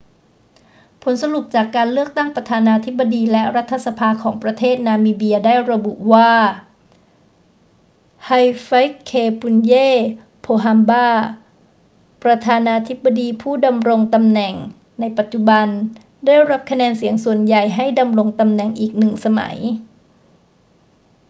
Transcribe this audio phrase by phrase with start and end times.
[1.01, 6.31] ผลสรุปจากการเลือกตั้งประธานาธิบดีและรัฐสภาของประเทศนามิเบียได้ระบุว่า
[8.27, 9.87] hifikepunye
[10.45, 11.07] pohamba
[12.23, 14.53] ประธานาธิบดีผู้ดำรงตำแหน่ง
[14.99, 15.67] ในปัจจุบัน
[16.25, 19.57] ได้รับคะแนนเสียงส่วนใหญ่ให้ดำรงตำแหน่งอีกหนึ่งสมัย